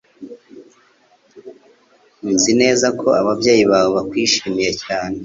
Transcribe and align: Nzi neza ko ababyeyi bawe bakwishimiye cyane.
Nzi 2.33 2.51
neza 2.61 2.87
ko 2.99 3.07
ababyeyi 3.21 3.63
bawe 3.71 3.89
bakwishimiye 3.97 4.71
cyane. 4.83 5.17